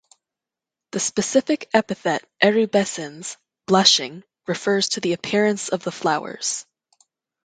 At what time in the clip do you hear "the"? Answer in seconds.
0.93-0.99, 4.99-5.13, 5.83-5.91